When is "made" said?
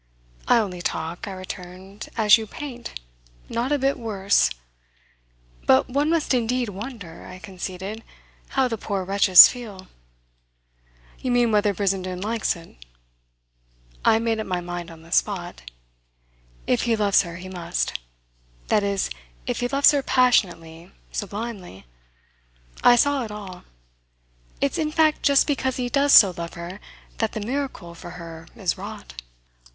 14.17-14.39